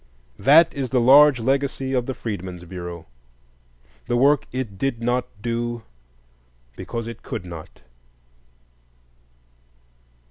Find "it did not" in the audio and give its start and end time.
4.51-5.27